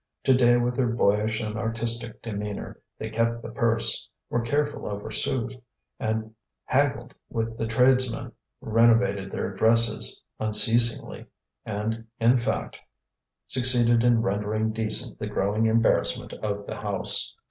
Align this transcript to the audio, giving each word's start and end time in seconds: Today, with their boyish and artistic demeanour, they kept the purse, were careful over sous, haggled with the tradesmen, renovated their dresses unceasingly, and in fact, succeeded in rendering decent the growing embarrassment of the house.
Today, 0.23 0.57
with 0.57 0.75
their 0.77 0.87
boyish 0.87 1.41
and 1.41 1.55
artistic 1.55 2.23
demeanour, 2.23 2.81
they 2.97 3.11
kept 3.11 3.43
the 3.43 3.51
purse, 3.51 4.09
were 4.31 4.41
careful 4.41 4.87
over 4.91 5.11
sous, 5.11 5.53
haggled 6.65 7.13
with 7.29 7.55
the 7.55 7.67
tradesmen, 7.67 8.31
renovated 8.61 9.31
their 9.31 9.53
dresses 9.53 10.23
unceasingly, 10.39 11.27
and 11.67 12.07
in 12.19 12.35
fact, 12.35 12.79
succeeded 13.45 14.03
in 14.03 14.23
rendering 14.23 14.71
decent 14.73 15.19
the 15.19 15.27
growing 15.27 15.67
embarrassment 15.67 16.33
of 16.33 16.65
the 16.65 16.77
house. 16.77 17.35